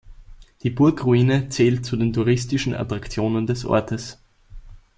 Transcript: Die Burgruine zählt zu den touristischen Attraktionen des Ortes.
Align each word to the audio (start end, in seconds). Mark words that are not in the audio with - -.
Die 0.63 0.71
Burgruine 0.71 1.49
zählt 1.49 1.85
zu 1.85 1.95
den 1.95 2.11
touristischen 2.11 2.73
Attraktionen 2.73 3.45
des 3.45 3.65
Ortes. 3.65 4.17